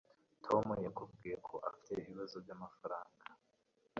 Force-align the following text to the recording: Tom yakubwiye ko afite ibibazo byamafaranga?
Tom 0.45 0.65
yakubwiye 0.85 1.35
ko 1.47 1.53
afite 1.69 1.91
ibibazo 2.01 2.35
byamafaranga? 2.43 3.23